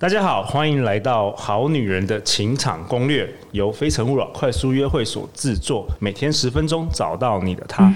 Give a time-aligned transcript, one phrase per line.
[0.00, 7.92] 大家好，欢迎来到《好女人的情场攻略》，由非诚勿扰快速约会所制作，每天十分钟，找到你的他。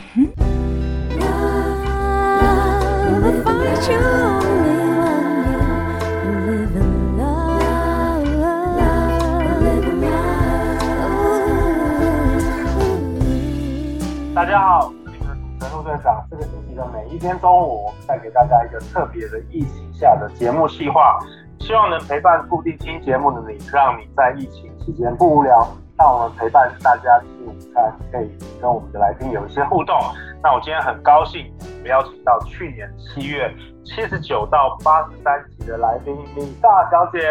[14.34, 16.26] 大家好，我是你们的主持人陆队长。
[16.28, 21.16] 这个星期的每一天中午，我们带给大家一个特别的疫情下的节目计划。
[21.62, 25.64] 希望能陪伴固定听节目的你，让你在疫情期间不无聊。
[25.96, 28.28] 让我们陪伴大家吃午餐，可以
[28.60, 29.96] 跟我们的来宾有一些互动。
[30.42, 33.48] 那我今天很高兴，我们邀请到去年七月
[33.84, 37.30] 七十九到八十三集的来宾李大小姐。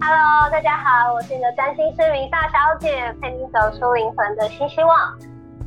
[0.00, 4.98] Hello，大家好，我是你的占星师李大小姐，陪你走出灵魂的新希望。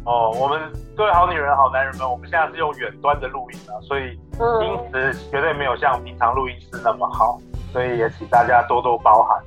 [0.06, 4.12] 哦，我们各位好女人、好男人们，我们现在是用远端的录音啊，所以
[4.62, 7.40] 音质绝对没有像平常录音室那么好，
[7.74, 9.42] 所以也请大家多多包涵。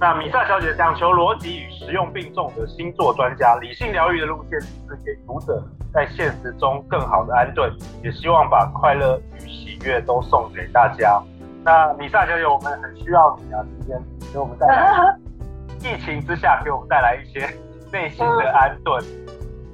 [0.00, 7.70] 那米萨小姐讲求逻辑与实用并重的星座专家，理性疗愈的路线是给读者在现实中更好的安顿，
[8.02, 11.22] 也希望把快乐与喜悦都送给大家。
[11.62, 15.16] 那米萨小姐，我们很需要你啊，今天给我们带来
[15.84, 17.46] 疫情之下给我们带来一些
[17.92, 19.04] 内心的安顿。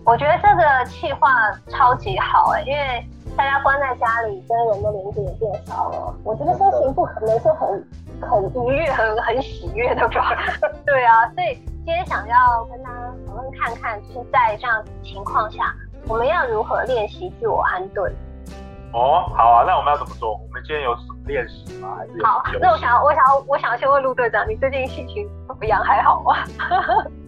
[0.09, 1.29] 我觉得这个企划
[1.69, 3.07] 超级好哎、欸，因为
[3.37, 6.15] 大家关在家里，跟人的连接也变少了。
[6.25, 7.69] 我觉得心情不可能是很
[8.23, 10.35] 很愉悦、很很喜悦的吧？
[10.87, 15.75] 对啊，所以今天想要跟大家讨论看看，就是在这样情况下，
[16.07, 18.11] 我们要如何练习自我安顿。
[18.95, 20.33] 哦，好啊，那我们要怎么做？
[20.33, 21.99] 我们今天有什么练习吗？
[21.99, 22.43] 还 是好？
[22.63, 25.85] 那我想要，我想要，我想要先问陆队长，你最近心情怎么样？
[25.85, 26.35] 还好吗？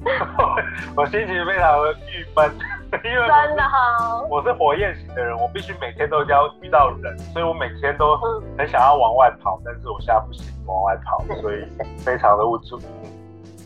[0.97, 2.51] 我心情非常的郁闷，
[3.05, 8.17] 因为真的哈，我是火焰型的人，我必须每天都要遇到人，所以我每天都
[8.57, 11.67] 很想要往外跑，但是我现在不行往外跑，所以
[11.99, 12.79] 非常的无助。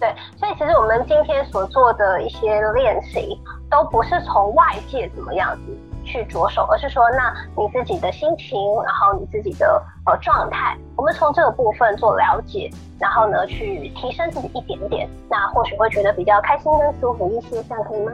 [0.01, 5.79] 对，所以其实我们今天所做的一些练习，都不是从外界怎么样子
[6.15, 12.71] 去着手，而是说，那你自己的心情，然后你自己的呃状态，我们从这个部分做了解，
[13.01, 18.13] 然后呢，去提升自己一点点，那或许会觉得比较开心跟舒服一些，这样可以吗？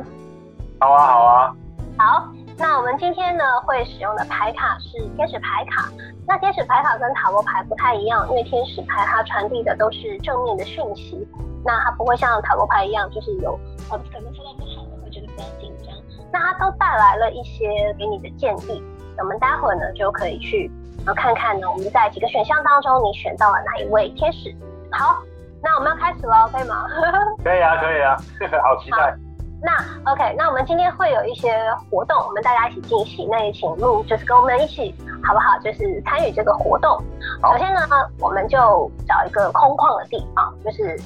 [0.80, 1.54] 好啊，好啊。
[1.98, 5.92] 好，那我们今天呢会使用的牌卡是天使牌卡。
[6.26, 11.28] 那天使牌卡跟塔罗牌不太一样，因为天使牌它传递的都是正面的讯息，
[11.66, 15.89] 那它不会像塔罗牌一样，就是有呃可能说到不好的，会觉得比较紧张。
[16.32, 18.82] 那它都带来了一些给你的建议。
[19.18, 20.70] 我们待会儿呢就可以去
[21.06, 24.54] 呃看看呢，我们在几个选项当中，你选到了哪一位天使？
[24.90, 25.22] 好，
[25.62, 26.86] 那我们要开始了，可以吗？
[27.44, 28.16] 可以啊，可以啊，
[28.62, 29.14] 好期待。
[29.62, 31.52] 那 OK，那我们今天会有一些
[31.90, 33.28] 活动，我们大家一起进行。
[33.30, 35.58] 那也请陆就是跟我们一起，好不好？
[35.58, 36.98] 就是参与这个活动。
[37.42, 37.80] 首先呢，
[38.20, 40.98] 我们就找一个空旷的地方，就是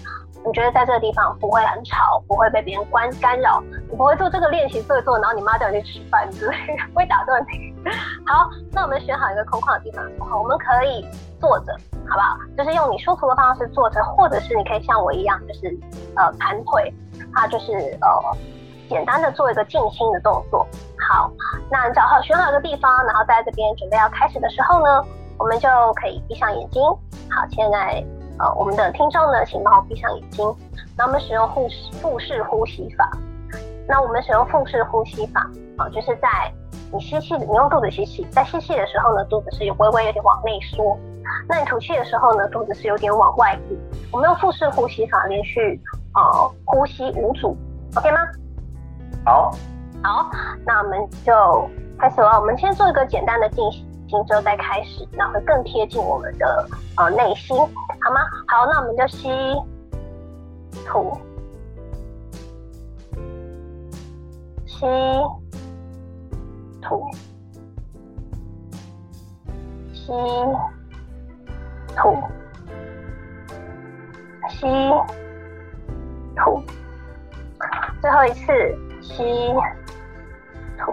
[0.45, 6.57] 你觉得在这个地方不会很吵，不会被别人关干扰，你不会做这个练习做一做，然后你妈叫你去吃饭之类，
[6.93, 7.75] 不 会打断你。
[8.27, 11.07] 好，那我们选好一个空旷的地方之后，我们可以
[11.41, 11.73] 坐着，
[12.09, 12.37] 好不好？
[12.57, 15.77] 就是用你舒服的方式坐着，或者是你可以像我一样，就是
[16.17, 16.93] 呃盘腿。
[17.33, 18.37] 它就是呃，
[18.89, 20.65] 简单的做一个静心的动作。
[21.09, 21.31] 好，
[21.69, 25.05] 那你找好选好一个地方，然后在这边准备要开始的时候呢，
[25.37, 26.83] 我们就可以闭上眼睛。
[26.83, 28.05] 好，现在
[28.39, 30.45] 呃，我们的听众呢，请帮我闭上眼睛。
[30.97, 33.11] 那我们使用腹式腹式呼吸法。
[33.87, 35.41] 那我们使用腹式呼吸法，
[35.77, 36.29] 啊，就是在
[36.93, 40.97] 你吸气，你用肚子吸气，在吸气的时候呢，肚子是有微微有点往内缩。
[41.49, 43.77] 那你吐气的时候呢，肚子是有点往外鼓。
[44.13, 45.81] 我们用腹式呼吸法连续。
[46.17, 47.57] 呃，呼吸五组
[47.97, 48.19] ，OK 吗？
[49.25, 49.51] 好，
[50.01, 50.31] 好，
[50.65, 51.69] 那我们就
[51.99, 52.39] 开始了。
[52.39, 53.69] 我们先做一个简单的静
[54.25, 58.21] 之后再开始，那会更贴近我们的呃内心，好吗？
[58.47, 59.29] 好，那我们就吸
[60.87, 61.17] 吐，
[64.67, 64.87] 吸
[66.81, 67.05] 吐，
[69.93, 70.13] 吸
[71.97, 72.17] 吐，
[74.49, 74.67] 吸。
[76.37, 76.61] 吐，
[78.03, 78.53] 最后一次
[79.01, 79.23] 吸
[80.77, 80.93] 吐。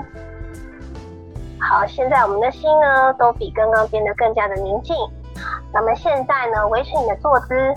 [1.62, 4.96] 好，现在我们的心呢，都比刚刚变得更加的宁静。
[5.72, 7.74] 那么现在呢，维持你的坐姿，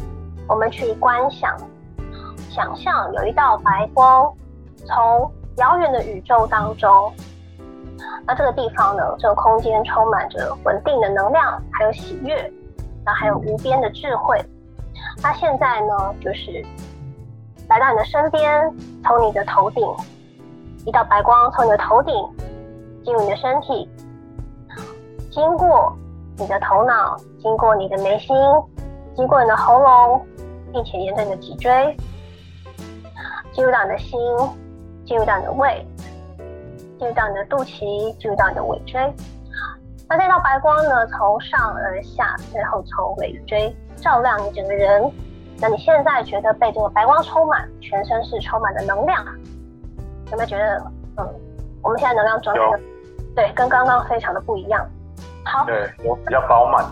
[0.49, 1.55] 我们去观想，
[2.51, 4.33] 想象有一道白光
[4.87, 7.13] 从遥远的宇宙当中。
[8.27, 12.51] 那这个地方呢，这个空间充满着稳定的能量，还有喜悦，
[13.05, 14.43] 那还有无边的智慧。
[15.23, 16.65] 那现在呢，就是。
[17.67, 18.71] 来到你的身边，
[19.03, 19.83] 从你的头顶，
[20.85, 22.15] 一道白光从你的头顶
[23.05, 23.89] 进入你的身体，
[25.31, 25.95] 经过
[26.37, 28.35] 你的头脑，经过你的眉心，
[29.15, 30.27] 经过你的喉咙，
[30.73, 31.97] 并且沿着你的脊椎，
[33.53, 34.19] 进入到你的心，
[35.05, 35.87] 进入到你的胃，
[36.99, 39.13] 进入到你的肚脐，进入到你的尾椎。
[40.09, 45.11] 那这道白光呢，从上而下，最后从尾椎照亮你整个人。
[45.61, 49.25] 那你现在觉得被这个白光充满，全身是充满的能量，
[50.33, 51.35] 有没有觉得，嗯，
[51.81, 52.63] 我们现在能量状态，
[53.35, 54.87] 对，跟刚刚非常的不一样。
[55.45, 56.85] 好，对，我比较饱满。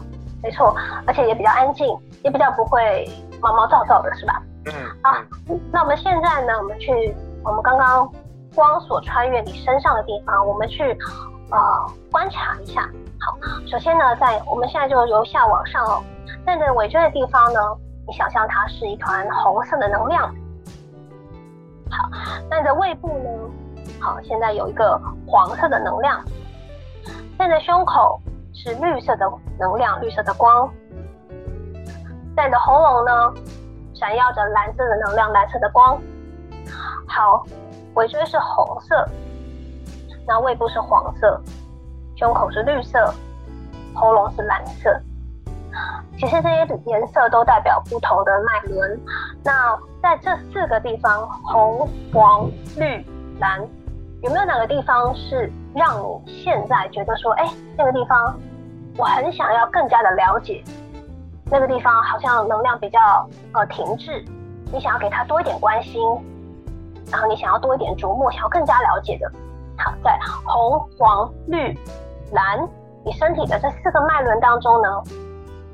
[0.43, 0.75] 没错，
[1.07, 1.87] 而且也比较安静，
[2.23, 3.09] 也比较不会
[3.41, 4.43] 毛毛躁躁的，是吧？
[4.67, 4.73] 嗯。
[5.03, 5.17] 好，
[5.71, 8.13] 那我们现在呢，我们去我们刚刚
[8.55, 10.99] 光所穿越你身上的地方，我们去
[11.51, 11.59] 呃
[12.11, 12.83] 观察一下。
[13.21, 16.03] 好，首先呢，在我们现在就由下往上哦，
[16.45, 17.61] 在你的尾椎的地方呢，
[18.07, 20.27] 你想象它是一团红色的能量。
[21.89, 22.11] 好，
[22.51, 23.31] 那你的胃部呢？
[24.03, 26.21] 好，现在有一个黄色的能量。
[27.39, 28.21] 在你的胸口
[28.53, 30.69] 是绿色的能量，绿色的光。
[32.35, 33.33] 在你的喉咙呢，
[33.95, 35.97] 闪耀着蓝色的能量，蓝色的光。
[37.07, 37.45] 好，
[37.95, 39.09] 尾椎是红色，
[40.27, 41.41] 那胃部是黄色。
[42.17, 43.15] 胸口是绿色，
[43.95, 45.01] 喉咙是蓝色。
[46.19, 49.01] 其实这些颜色都代表不同的脉轮。
[49.45, 53.05] 那在这四个地方，红、黄、绿、
[53.39, 53.65] 蓝，
[54.23, 58.39] 有没有哪个地方是让你现在觉得说，哎，那个地方
[58.97, 60.63] 我很想要更加的了解？
[61.51, 63.01] 那个地方好像能量比较
[63.53, 64.25] 呃停滞，
[64.73, 66.01] 你想要给他多一点关心，
[67.11, 69.31] 然后你想要多一点琢磨，想要更加了解的。
[69.77, 70.17] 好，在
[70.47, 71.77] 红、黄、绿。
[72.31, 72.67] 蓝，
[73.05, 74.89] 你身体的这四个脉轮当中呢，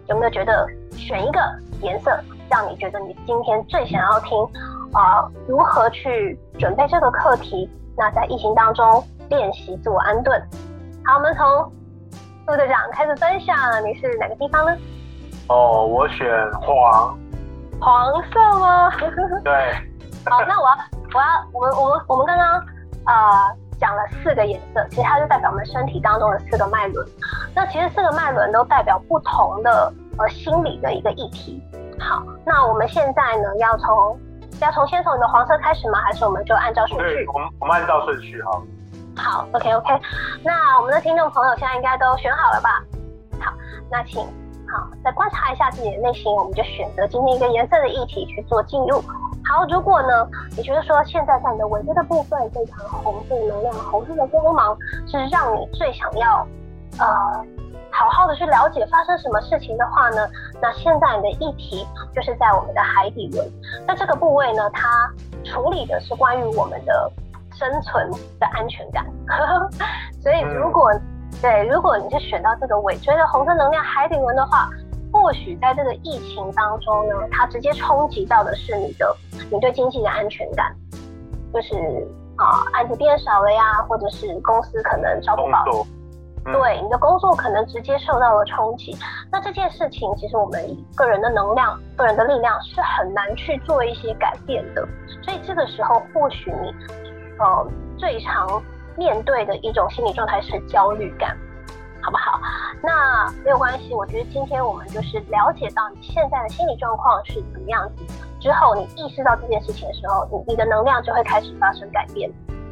[0.08, 0.66] 有没有觉得
[0.96, 1.40] 选一个
[1.82, 2.18] 颜色，
[2.50, 4.42] 让你觉得你今天最想要听
[4.92, 5.32] 啊、呃？
[5.46, 7.70] 如何去准备这个课题？
[7.98, 10.40] 那在疫情当中练习自我安顿。
[11.04, 11.46] 好，我们从
[12.46, 14.74] 陆队长开始分享，你是哪个地方呢？
[15.48, 17.18] 哦，我选黄。
[17.80, 18.90] 黄色吗？
[19.44, 19.52] 对。
[20.30, 20.76] 好，那我要，
[21.12, 22.58] 我要，我们，我们，我们刚刚
[23.04, 23.48] 啊。
[23.48, 27.08] 呃讲了四个颜色，其实它就代表我们身体当中的四个脉轮。
[27.54, 31.62] 那其实四个脉轮都代表不同的呃心理的一个议题。
[31.96, 34.18] 好，那我们现在呢，要从
[34.60, 36.00] 要从先从你的黄色开始吗？
[36.00, 37.14] 还是我们就按照顺序？
[37.14, 38.60] 对，我们我们按照顺序哈。
[39.16, 40.00] 好，OK OK。
[40.44, 42.82] 那我们的听众朋友现在应该都选好了吧？
[43.40, 43.52] 好，
[43.90, 44.20] 那请
[44.68, 49.02] 好再观察一下自己的内心，我们就选择今天一个颜色的议题去做进入。
[49.44, 54.76] 好，如果呢，你觉得说现在在你的尾椎的部分，这团红色的能量、红色的光芒，
[55.06, 56.46] 是让你最想要，
[56.98, 57.06] 呃，
[57.90, 60.28] 好好的去了解发生什么事情的话呢？
[60.60, 63.46] 那现在你的议题就是在我们的海底轮。
[63.86, 65.10] 那这个部位呢，它
[65.44, 67.12] 处理的是关于我们的
[67.54, 68.10] 生存
[68.40, 69.04] 的安全感。
[70.22, 70.92] 所以，如果
[71.40, 74.68] 对，如果你是选到这个尾椎的红色能量海底轮的话。
[75.10, 79.16] 或许在这个疫情当中呢，它直接冲击到的是你的，
[79.50, 80.70] 你对经济的安全感，
[81.50, 81.74] 就是
[82.36, 85.86] 啊，案子变少了呀，或者是公司可能招不到，嗯、
[86.52, 88.96] 对，你的工作可能直接受到了冲击。
[89.30, 90.60] 那这件事情，其实我们
[90.94, 94.86] 个人的能量、个人的力量是很难去做一些改变的。
[95.22, 96.74] 所以这个时候，或许你
[97.38, 97.66] 呃
[97.96, 98.62] 最常
[98.96, 101.36] 面对的一种心理状态是焦虑感。
[102.00, 102.40] 好不好？
[102.80, 103.92] 那没有关系。
[103.92, 108.04] 我觉得今天我们就是了解到你现在的心理状况是怎么样子，
[108.40, 112.30] 之后你意识到这件事情的时候，你你的能量就会开始发生改变，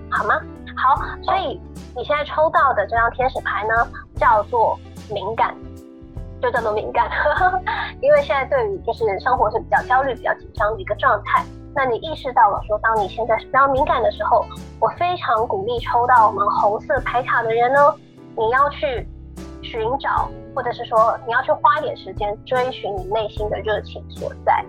[0.09, 0.41] 好吗？
[0.77, 1.61] 好，所以
[1.97, 4.79] 你现在抽到的这张天使牌呢，叫做
[5.11, 5.55] 敏感，
[6.41, 7.11] 就叫做敏感，
[8.01, 11.45] 因为现在对于就是生活是比较焦虑、比较紧张的一个状态。
[11.75, 14.45] 那你意识到了说，当你现在是比较敏感的时候，
[14.81, 17.95] 我非常鼓励抽到我们红色牌卡的人呢，
[18.37, 19.09] 你要去。
[19.63, 24.65] 寻找，或者是说你要去花一点时间追寻你内心的热情所在。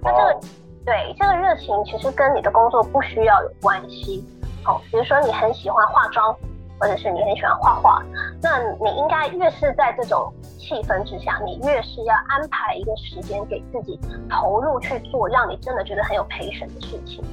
[0.00, 0.40] 那这个，
[0.86, 4.24] 对，这个热情其实跟你的工作不需要有关系。
[4.64, 6.34] 哦，比如说你很喜欢化妆，
[6.78, 8.02] 或者是你很喜欢画画，
[8.42, 13.98] 那你应该越是在这种气氛之下，你越是要安排一个时间给自己
[14.30, 17.24] 投入去做，让你真的觉得很有 passion 的事情，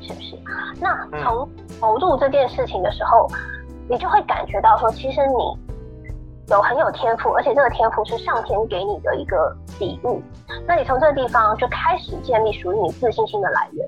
[0.00, 0.36] 是不是？
[0.80, 1.48] 那从
[1.80, 3.26] 投入这件事情的时候，
[3.88, 5.68] 你就会感觉到说，其实你。
[6.50, 10.22] 有很有天赋，而且这个天赋是上天给你的一个礼物。
[10.66, 13.86] 那你从这个地方就开始建立属于你自信心的来源。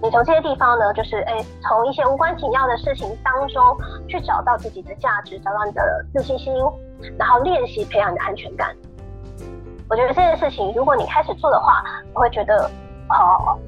[0.00, 3.76] 你从这些地方呢，就是哎，从一些无关紧要的事情当中
[4.06, 5.82] 去找到自己的价值，找到你的
[6.14, 6.54] 自信心，
[7.18, 8.74] 然后练习培养你的安全感。
[9.90, 12.70] 我觉得这件事情，如果你开始做的话，你会觉得，
[13.08, 13.58] 哦，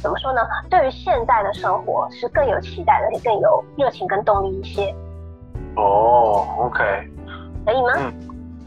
[0.00, 0.42] 怎么说呢？
[0.70, 4.94] 对于现在的生活是更有期待的，也更有热情跟动力一些。
[5.76, 6.84] 哦，OK。
[7.66, 7.92] 可以吗？
[7.96, 8.14] 嗯，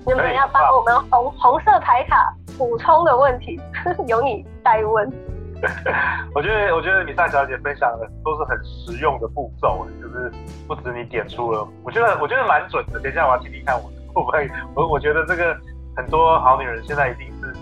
[0.05, 3.57] 你们要帮我们红红色牌卡补充的问题，
[4.07, 5.09] 由你代问。
[6.35, 10.31] 我觉得，我觉得米萨小姐分享的都是很实用的步骤，就是
[10.67, 12.99] 不止你点出了，我觉得，我觉得蛮准的。
[12.99, 15.55] 等一下我要听听看我的会不会， 我我觉得这个
[15.95, 17.53] 很多好女人现在一定是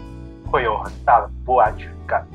[0.51, 2.25] 会有很大的不安全感。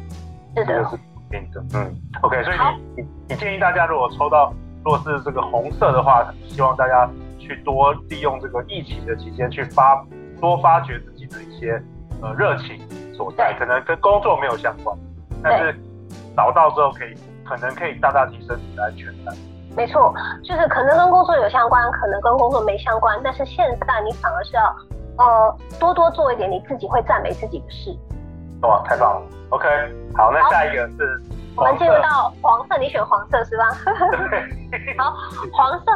[0.56, 1.62] 是的，是肯定的。
[1.74, 4.52] 嗯，OK，所以你你你建议大家，如果抽到
[4.84, 10.02] 如果是这个红色的话，希望大家去多利用这个疫情的期间去发
[10.40, 11.80] 多发掘自己的一些
[12.22, 12.80] 呃热情
[13.14, 14.96] 所在，可能跟工作没有相关。
[15.42, 15.74] 但是
[16.36, 19.34] 找到之后，可以可能可以大大提升你的安全感。
[19.76, 23.18] 没错，就是可能跟工作有相关，可能跟工作没相关。
[23.22, 24.76] 但是现在你反而是要
[25.18, 27.96] 呃多多做一点你自己会赞美自己的事。
[28.62, 29.66] 哇，太棒了！OK，
[30.14, 31.22] 好，那下一个是
[31.56, 33.76] 我们进入到黄色，你选黄色是吧？
[34.30, 34.96] 对。
[34.98, 35.16] 好，
[35.52, 35.86] 黄色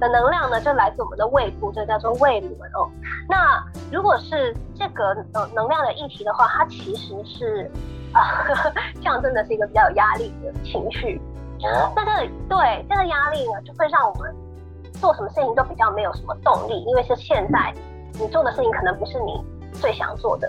[0.00, 2.90] 的能量呢，就来自我们的胃部，这叫做胃轮哦。
[3.28, 7.70] 那如果是这个呃能量的议题的话，它其实是。
[8.14, 8.46] 啊，
[9.02, 11.20] 象征的是一个比较有压力的情绪。
[11.64, 11.92] 哦。
[11.96, 14.32] 那这个对这个压力呢，就会让我们
[14.92, 17.74] 做什么事情都比较没有什么动力，因为是现在
[18.12, 19.44] 你做的事情可能不是你
[19.80, 20.48] 最想做的。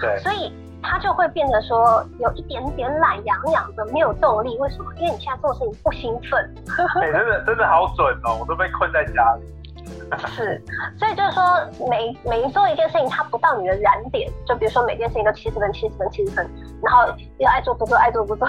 [0.00, 0.18] 对。
[0.18, 0.52] 所以
[0.88, 4.56] 它就会变得说有一点点懒洋洋的，没有动力。
[4.58, 4.92] 为什么？
[4.96, 6.54] 因为你现在做事情不兴奋。
[7.02, 8.38] 哎、欸，真的真的好准哦！
[8.40, 9.42] 我都被困在家里。
[10.28, 10.62] 是，
[10.98, 11.42] 所以就是说
[11.88, 16.48] 每，每每做一件事情，它不到你的燃点，就比如说每件事情都七十分、七十分、七十分，
[16.82, 18.48] 然后又爱做不做、爱做不做，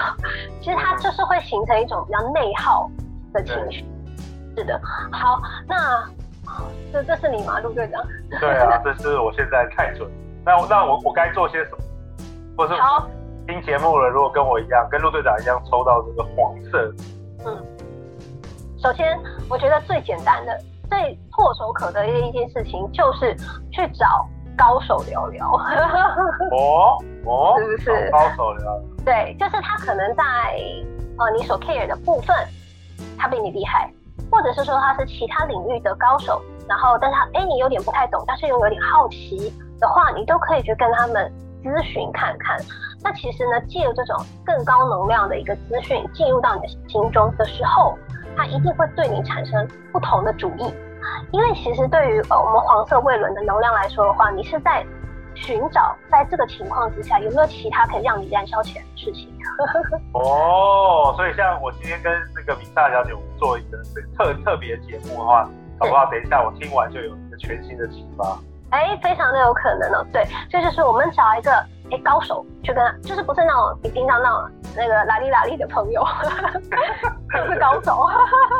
[0.60, 2.88] 其实它就是会形成一种比较内耗
[3.32, 3.84] 的情绪。
[4.56, 4.80] 是的，
[5.12, 6.08] 好，那
[6.92, 8.02] 这这是你吗，陆队长？
[8.40, 10.08] 对啊，这是我现在太准。
[10.44, 11.78] 那那我我该做些什么？
[12.58, 13.06] 或是好
[13.46, 16.92] 听节目了，如果跟我一样，跟陆队长一样抽到这个黄色，
[17.46, 17.56] 嗯，
[18.82, 19.16] 首先
[19.48, 20.58] 我觉得最简单的。
[20.90, 20.98] 最
[21.30, 23.36] 唾手可得的一件事情就是
[23.70, 25.46] 去找高手聊聊。
[26.50, 26.96] 哦
[27.26, 28.10] 哦， 是不是？
[28.10, 28.80] 高手聊。
[29.04, 30.24] 对，就是他可能在
[31.18, 32.34] 呃你所 care 的部分，
[33.18, 33.92] 他比你厉害，
[34.32, 41.30] 或者是说他是其他领域的高手，然后但是他哎你有点不太懂，但是又有点好奇的话，你都可以去跟他们
[41.62, 42.56] 咨询看看。
[43.02, 47.96] 那其实呢，借由这种更高能量的一个资讯进入到你的心中的时候。
[48.36, 50.72] 它一定会对你产生不同的主意，
[51.32, 54.86] 因为其实对于呃我们黄色胃轮的能量来说的话，你是在
[55.34, 59.28] 寻找在这个情况之下有没有其他可以让你燃烧起来的事情。
[60.14, 63.82] 哦，所以像我今天跟那个米萨小姐我们做一个
[64.16, 65.42] 特特别节目的话，
[65.80, 66.08] 好不好？
[66.08, 68.38] 等一下我听完就有一个全新的启发。
[68.70, 70.06] 哎，非常的有可能哦。
[70.12, 71.52] 对，所以就是我们找一个
[71.90, 76.04] 哎高手去跟他，就是不是那种你平常那种那个邋里邋里的朋友，
[77.34, 78.06] 就是高手。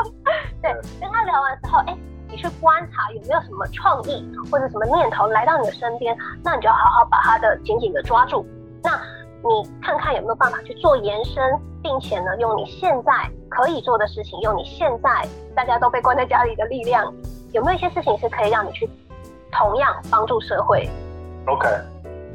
[0.62, 1.96] 对，跟他聊完之后，哎，
[2.28, 8.46] 你去观察有没有什么创意或者什么念头来到你的身边，那你就好好把他的紧紧的抓住。
[8.82, 8.98] 那
[9.44, 11.42] 你看看有没有办法去做延伸，
[11.82, 13.12] 并且呢，用你现在
[13.48, 17.12] 可以做的事情，用你现在大家都被关在家里的力量，
[17.52, 18.88] 有没有一些事情是可以让你去。
[19.52, 20.88] 同样帮助社会
[21.46, 21.68] ，OK，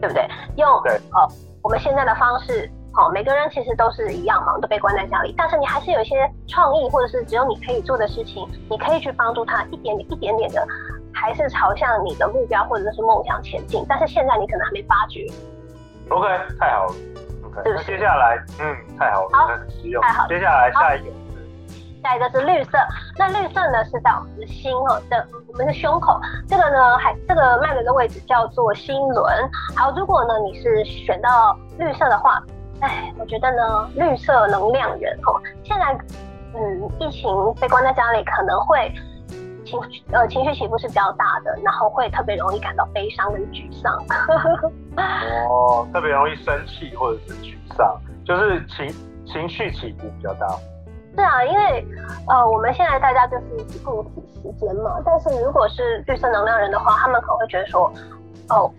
[0.01, 0.27] 对不对？
[0.57, 1.27] 用对呃
[1.61, 10.67] 我们现在的方式，好、哦，每个人其实都是一样嘛，都被关在家里，但是你还是有一些创意，或者是只有你可以做的事情，你可以去帮助他一点点、一点点的，
[11.13, 13.85] 还是朝向你的目标或者是梦想前进。
[13.87, 15.25] 但是现在你可能还没发觉。
[16.09, 16.27] OK，
[16.59, 16.93] 太好了。
[17.45, 19.47] OK，接下来，嗯，太好了，好。
[20.01, 21.11] 太好了，接下来下一个。
[22.03, 22.77] 下一个是绿色，
[23.17, 26.19] 那绿色呢是在我们的心哦的我们的胸口，
[26.49, 29.25] 这个呢还这个脉轮的位置叫做心轮。
[29.75, 32.43] 好，如果呢你是选到绿色的话，
[32.81, 35.97] 哎，我觉得呢绿色能量人哦，现在
[36.53, 38.93] 嗯疫情被关在家里，可能会
[39.65, 39.79] 情
[40.11, 43.97] 呃情绪起伏是比较大的，然后会特别容易感到悲伤跟沮丧。
[45.49, 48.93] 哦，特别容易生气或者是沮丧，就是情
[49.25, 50.47] 情绪起伏比较大。
[51.15, 51.85] 是啊，因为
[52.27, 54.99] 呃，我们现在大家就是共体时间嘛。
[55.05, 57.91] 但是如果是绿色能量人的话，他们可能会觉得说，
[58.49, 58.71] 哦，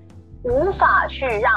[0.42, 1.52] 无法去让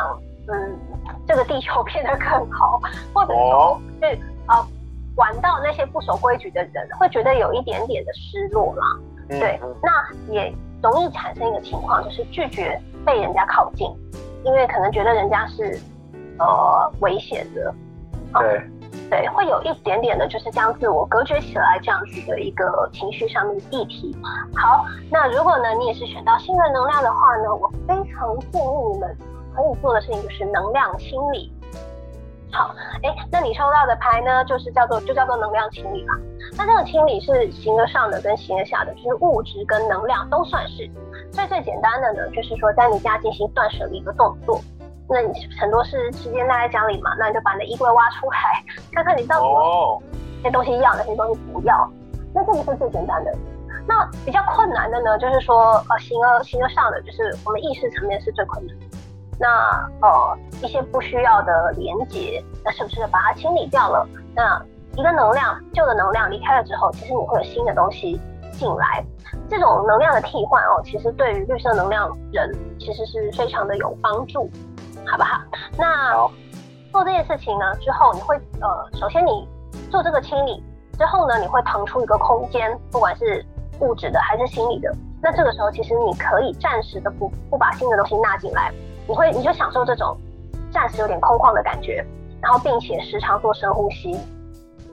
[0.47, 0.79] 嗯
[1.27, 2.79] 这个地球变得更好，
[3.13, 4.67] 或者说去啊
[5.15, 8.85] 玩到那些不守规矩的人，会觉得有一点点的失落啦。
[9.29, 10.53] 嗯、对，那也
[10.83, 13.91] 容易产生一个情况，就是拒绝被人家靠近，
[14.43, 15.79] 因为可能觉得人家是
[16.37, 17.73] 呃危险的。
[18.33, 18.61] 对。
[19.09, 24.15] 对，会有一点点的，就是将自我隔绝起来这样子的一个情绪上面的议题。
[24.55, 29.17] 好，那如果呢，你也是选到新的能量的话呢，我非常建议你们
[29.55, 31.53] 可以做的事情就是能量清理。
[32.51, 32.73] 好，
[33.03, 36.13] 哎，那你抽到的牌呢，就是叫做就叫做能量清理吧。
[36.57, 40.89] 那这个清理是形而上的跟形而下的，就是物质跟能量都算是。
[41.31, 44.59] 最最简单的呢，就是说在你家进行断舍离的动作。
[45.09, 50.03] 那你很多是时间待在家里嘛，那你就把你的衣柜挖出来，看看你到底有
[50.43, 51.89] 些东西要，哪些东西不要。
[52.33, 53.33] 那这个是最简单的。
[53.87, 58.85] 那比较困难的呢，就是说呃，形而形而上的，就是我们意识层面是最困难的。
[59.39, 59.47] 那
[60.01, 64.05] 呃，一些不需要的连接，那是不是把它清理掉了？
[64.35, 64.61] 那
[64.95, 68.19] 一个能量旧的能量离开了之后，其实你会有新的东西
[68.51, 69.03] 进来。
[69.49, 74.49] 这种能量的替换哦，其实对于绿色能量人其实是非常的有帮助，
[75.09, 75.41] 好不好？
[75.77, 76.13] 那
[76.91, 79.47] 做这件事情呢之后，你会呃，首先你
[79.89, 80.63] 做这个清理
[80.97, 83.45] 之后呢，你会腾出一个空间，不管是
[83.79, 84.93] 物质的还是心理的。
[85.21, 88.71] 那这个时候，其实你可以暂时的不不把新的东西纳进来。
[89.07, 90.17] 你会，你就享受这种
[90.71, 92.05] 暂时有点空旷的感觉，
[92.41, 94.19] 然后并且时常做深呼吸，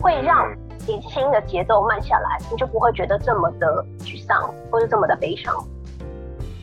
[0.01, 0.51] 会让
[0.87, 5.55] 你心的节奏慢下来，你就不会觉得这么的沮丧或者这么的悲伤。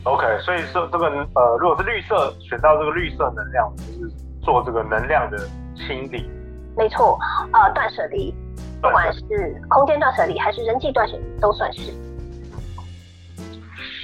[0.04, 5.38] OK，所以说这个呃，如果是绿色，选到这个绿色能量，就是做这个能量的
[5.76, 6.28] 清理。
[6.76, 7.16] 没错，
[7.52, 8.34] 呃，断舍离，
[8.80, 9.20] 不管是
[9.68, 11.92] 空间断舍离还是人际断舍离，都算是。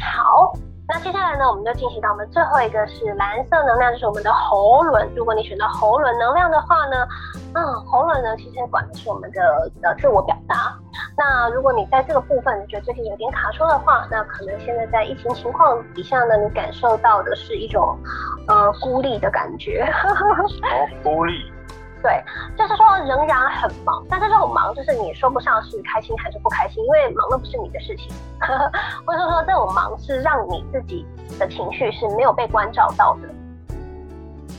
[0.01, 0.57] 好。
[0.91, 5.07] 那接下来呢，我们就进行到我们最后一个是蓝色能量，就是我们的喉轮。
[5.15, 7.07] 如果你选择喉轮能量的话呢，
[7.55, 10.75] 嗯，喉轮呢其实管的是我们的呃自我表达。
[11.15, 17.95] 那如果你在这个部分觉得最近有点卡住的话，那可能现在在疫情情况底下呢，你感受到的是一种
[18.47, 19.87] 呃孤立的感觉。
[20.07, 21.53] 哦，孤立。
[22.03, 22.23] 对，
[22.57, 28.09] 就是说仍然很忙，但是这种忙就是你说不上是开心还是不开心，因为忙的不是你的事情，
[28.41, 28.71] 呵呵，
[29.05, 31.05] 或者说这种忙是让你自己
[31.39, 33.29] 的情绪是没有被关照到的，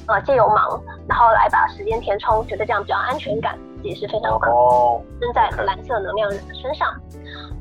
[0.08, 6.90] 呃，借由忙，然后来把时间填充，觉得这样比较安全感，也是非常有可能生在蓝色能量人的身上。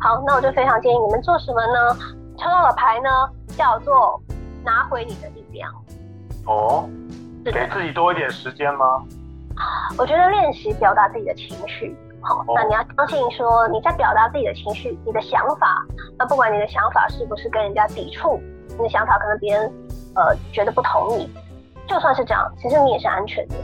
[0.00, 1.96] 好，那我就非常建议你们做什么呢？
[2.36, 3.08] 抽到的牌呢
[3.56, 4.20] 叫做
[4.64, 5.72] 拿回你的力量。
[6.46, 6.88] 哦，
[7.44, 9.04] 给自己多一点时间吗？
[9.96, 15.84] 我觉得练习表达自己的情绪，好，那你要相信说你在表达自己的情绪，你的想法，
[16.18, 19.72] 那不管你的想法是不是跟人家抵触，你的想法可能别人
[20.14, 21.28] 呃觉得不同意，
[21.86, 23.54] 就算是这样，其实你也是安全的，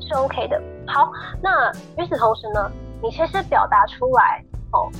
[0.00, 0.60] 是 OK 的。
[0.86, 2.70] 好，那与此同时呢，
[3.02, 4.90] 你其实表达出来哦，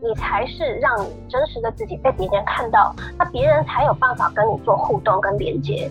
[0.00, 5.90] 你才是让你真实的自己被别人看到，那别人才有办法跟你做互动跟连接。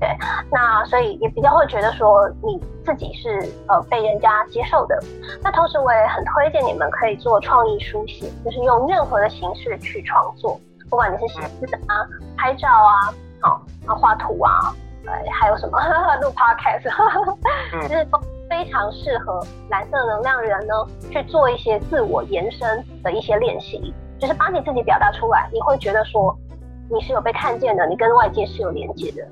[0.00, 0.08] 对，
[0.50, 3.28] 那所以也比较会觉得说你自己是
[3.68, 4.98] 呃被人家接受的。
[5.42, 10.58] 那同时我也很推荐你们可以做创意书写，就是用任何的形式去创作，
[10.88, 12.08] 不管你是写字啊、
[12.38, 15.78] 拍照啊、好啊画图啊，呃还有什么
[16.22, 20.74] 录 podcast，其实 都非常适合蓝色能量人呢
[21.10, 26.34] 去做一些自我延伸的一些练习，就是把你自己表达出来，你会觉得说
[26.90, 29.28] 你是有被看见的，你跟外界是有连接的。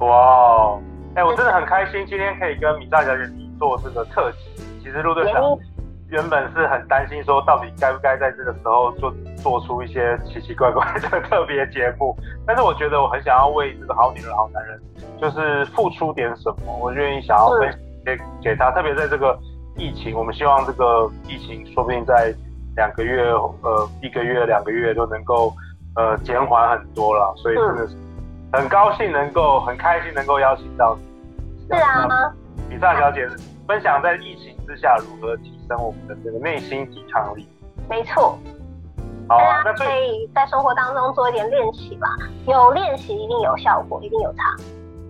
[0.00, 0.78] 哇，
[1.14, 4.62] 哎、欸，我真的很开心，今天可以跟米大小姐你做这个特辑。
[4.82, 5.42] 其实陆队长
[6.10, 12.14] 原本是很担心，说到底该不该在这个时候做做出一些奇奇怪怪的特别节目。
[12.46, 14.80] 但是我觉得我很想要为这个好女人、好男人，
[15.20, 18.70] 就是付出点什么，我愿意想要分享给给他。
[18.72, 19.36] 特别在这个
[19.76, 22.34] 疫情，我们希望这个疫情说不定在
[22.76, 23.32] 两个月、
[23.62, 25.52] 呃一个月、两个月都能够
[25.96, 27.34] 呃减缓很多了。
[27.38, 27.96] 所以真的是。
[28.56, 31.04] 很高兴能够，很开心能够邀请到你。
[31.68, 32.32] 是啊，
[32.70, 33.28] 米萨小姐
[33.68, 37.46] 分享在疫情之下如何提升我们的这个内心抵抗力。
[37.86, 38.38] 没错。
[39.28, 42.08] 好啊，那可以在生活当中做一点练习吧。
[42.46, 44.56] 有练习一定有效果，一定有差。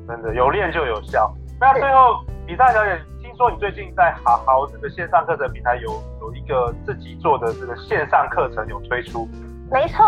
[0.09, 1.32] 真的，有练就有效。
[1.61, 9.28] 那最后，比萨小姐，听说你最近在好好这个线上课程平台有有一个自己做的这个线上课程有推出。
[9.70, 10.05] 没错。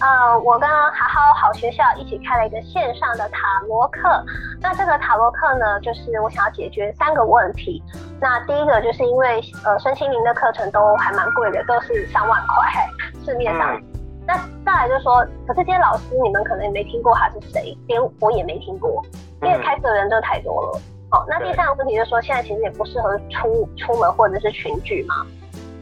[0.00, 4.24] 呃，我跟好好好学校一起开了一个线上的塔罗课。
[4.60, 7.80] 那这个塔罗课呢，就是我想要解决三个问题。
[8.20, 12.88] 那第一个就是因为呃，身心灵的课程都还蛮贵的，都是上万块，
[13.24, 13.76] 市面上。
[13.76, 13.82] 嗯、
[14.26, 19.04] 那再来就是说，可是这些老师你们可能也没听过他是谁，连我也没听过，
[19.42, 20.80] 因为开课的人真的太多了。
[21.10, 25.24] 好、嗯哦，那第三个问题就是说，现在其实也不适合出出门或者是群聚嘛，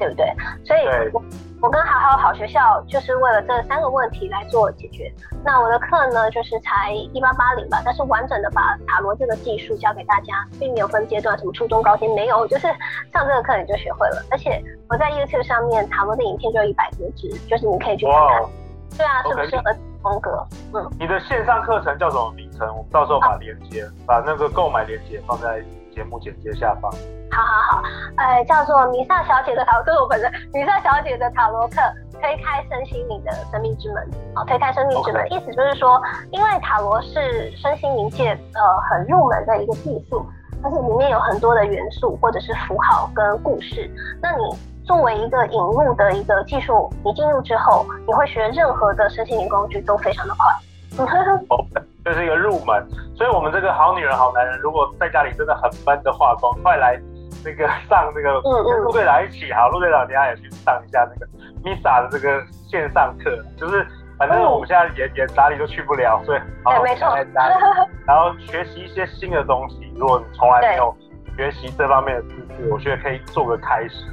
[0.01, 0.27] 对不对？
[0.65, 0.81] 所以。
[1.63, 5.13] 我跟好好好学校就是为了这三个问题来做解决。
[5.45, 12.67] 那我的课呢，就是才一八八零吧，但是完整的把塔罗这个技术教给大家，并没有分阶段，什么初中高阶没有，就是
[13.13, 14.25] 上这个课你就学会了。
[14.31, 14.59] 而且
[14.89, 18.41] 我在 YouTube 上面塔罗的影片就有一百多支，就是你可以去看看。
[18.41, 18.51] Wow.
[18.97, 20.47] 对啊，是不适合风格。
[20.73, 22.67] 嗯，你的线上课程叫什么名称？
[22.69, 25.63] 我们到时候把链接，啊、把那个购买链接放在
[25.95, 26.91] 节目简介下方。
[27.33, 27.83] 好好好，
[28.17, 31.77] 呃，叫做米萨小姐的塔罗，这是我本人米萨小姐的塔罗课，
[32.21, 34.05] 推开身心灵的生命之门。
[34.35, 35.37] 好，推开生命之门，Okay.
[35.37, 36.01] 意思就是说，
[36.33, 40.27] 因为塔罗是身心灵界呃很入门的一个技术，
[40.63, 43.89] 而且里面有很多的元素或者是符号跟故事。
[44.21, 44.43] 那你
[44.85, 51.07] 作为一个引入的一个技术，你进入之后，你会学任何的身心灵工具都非常的快。
[52.01, 57.01] 哦，这是一个入门，所以我们这个好女人好男人，如果在家里真的很闷的话，赶快来
[57.45, 61.27] 那个上那个跟陆队长一起，好，陆队长等下也去上一下那个
[61.63, 63.87] Misa 的这个线上课，就是
[64.19, 67.55] 反正我们现在也也哪里都去不了，所以好好在家里，
[68.07, 69.93] 然后学习一些新的东西。
[69.97, 70.95] 如果你从来没有
[71.37, 74.05] 学习这方面的知识，我觉得可以做个开始。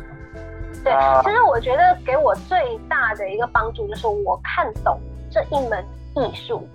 [0.83, 5.83] 对，其实我觉得给我最大的一个帮助就是我看懂这一门
[6.15, 6.67] 艺术，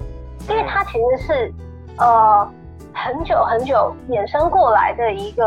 [0.48, 1.54] 因为它其实是
[1.98, 2.48] 呃
[2.94, 5.44] 很久很久衍生过来的一个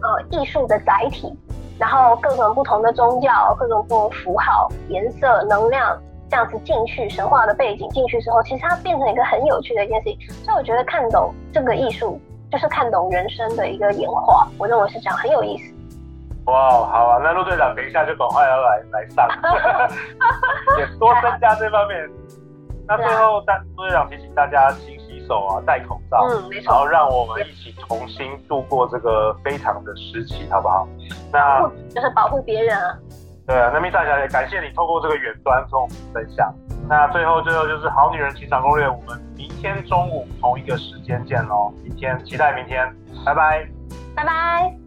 [0.00, 1.32] 呃艺术的载体，
[1.78, 5.96] 然后各种不同的宗教、各种不同符号、颜色、能量
[6.30, 10.18] 这样子进去，神话的背景进去之后，其实它变成一个很有趣的一件事情。
[10.44, 14.48] 所以我觉得看懂这个艺术，就是看懂人生的一个演化。
[14.58, 15.72] 我认为是这样，很有意思。
[16.46, 19.28] 哇，好啊，那陆队长等一下就赶快要来来上，
[20.78, 22.10] 也多增加这方面。
[22.86, 30.86] 那最后，大陆队长提醒大家勤洗手啊，戴口罩，嗯，没错，然后让我们一起重新度过这个非常的时期，好不好？
[31.32, 31.62] 那
[31.94, 32.98] 就是保护别人啊。
[33.46, 36.52] 对啊，那 Misa 小姐，感谢你透过这个远端跟我们分享。
[36.88, 41.72] 那最后，最后就是好女人情场攻略，我们明天中午同一个时间见喽！
[41.82, 42.92] 明天期待明天，
[43.24, 43.68] 拜拜，
[44.14, 44.81] 拜拜。